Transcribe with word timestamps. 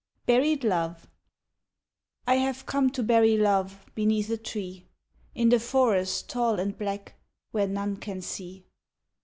Buried 0.25 0.63
Love 0.63 1.07
I 2.25 2.37
have 2.37 2.65
come 2.65 2.89
to 2.89 3.03
bury 3.03 3.37
Love 3.37 3.85
Beneath 3.93 4.31
a 4.31 4.37
tree, 4.37 4.87
In 5.35 5.49
the 5.49 5.59
forest 5.59 6.27
tall 6.27 6.59
and 6.59 6.75
black 6.75 7.13
Where 7.51 7.67
none 7.67 7.97
can 7.97 8.23
see. 8.23 8.65